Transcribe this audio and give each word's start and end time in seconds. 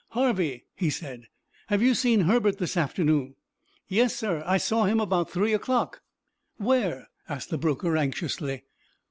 "Harvey," 0.13 0.65
he 0.73 0.89
said, 0.89 1.27
"have 1.67 1.79
you 1.79 1.93
seen 1.93 2.21
Herbert 2.21 2.57
this 2.57 2.75
afternoon?" 2.75 3.35
"Yes, 3.87 4.15
sir; 4.15 4.41
I 4.47 4.57
saw 4.57 4.85
him 4.85 4.99
about 4.99 5.29
three 5.29 5.53
o'clock." 5.53 6.01
"Where?" 6.57 7.09
asked 7.29 7.51
the 7.51 7.59
broker, 7.59 7.95
anxiously. 7.95 8.63